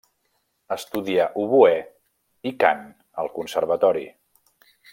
Estudià 0.75 1.27
oboè 1.43 1.75
i 2.53 2.55
cant 2.65 2.81
al 3.25 3.31
conservatori. 3.37 4.05